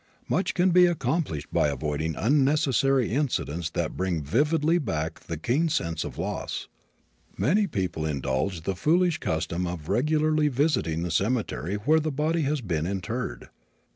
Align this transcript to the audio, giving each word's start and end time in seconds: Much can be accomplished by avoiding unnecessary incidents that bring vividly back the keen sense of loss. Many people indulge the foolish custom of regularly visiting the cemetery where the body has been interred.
Much 0.27 0.55
can 0.55 0.71
be 0.71 0.87
accomplished 0.87 1.53
by 1.53 1.67
avoiding 1.67 2.15
unnecessary 2.15 3.11
incidents 3.11 3.69
that 3.69 3.95
bring 3.95 4.23
vividly 4.23 4.79
back 4.79 5.19
the 5.19 5.37
keen 5.37 5.69
sense 5.69 6.03
of 6.03 6.17
loss. 6.17 6.67
Many 7.37 7.67
people 7.67 8.03
indulge 8.07 8.61
the 8.63 8.75
foolish 8.75 9.19
custom 9.19 9.67
of 9.67 9.89
regularly 9.89 10.47
visiting 10.47 11.03
the 11.03 11.11
cemetery 11.11 11.75
where 11.75 11.99
the 11.99 12.09
body 12.11 12.41
has 12.41 12.61
been 12.61 12.87
interred. 12.87 13.49